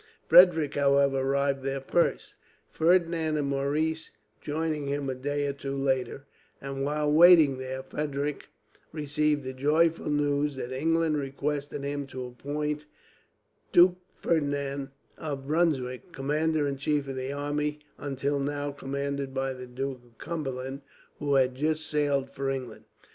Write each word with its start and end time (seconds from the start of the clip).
Frederick, 0.27 0.73
however, 0.73 1.19
arrived 1.19 1.61
there 1.61 1.79
first, 1.79 2.33
Ferdinand 2.71 3.37
and 3.37 3.47
Maurice 3.47 4.09
joining 4.41 4.87
him 4.87 5.07
a 5.07 5.13
day 5.13 5.45
or 5.45 5.53
two 5.53 5.75
later; 5.75 6.25
and 6.59 6.83
while 6.83 7.11
waiting 7.11 7.59
there, 7.59 7.83
Frederick 7.83 8.49
received 8.91 9.43
the 9.43 9.53
joyful 9.53 10.09
news 10.09 10.55
that 10.55 10.71
England 10.71 11.17
requested 11.19 11.83
him 11.83 12.07
to 12.07 12.25
appoint 12.25 12.85
Duke 13.71 13.97
Ferdinand, 14.19 14.89
of 15.19 15.45
Brunswick, 15.45 16.11
commander 16.11 16.67
in 16.67 16.77
chief 16.77 17.07
of 17.07 17.15
the 17.15 17.31
army 17.31 17.77
until 17.99 18.39
now 18.39 18.71
commanded 18.71 19.35
by 19.35 19.53
the 19.53 19.67
Duke 19.67 20.01
of 20.03 20.17
Cumberland, 20.17 20.81
who 21.19 21.35
had 21.35 21.53
just 21.53 21.85
sailed 21.87 22.31
for 22.31 22.49
England. 22.49 22.85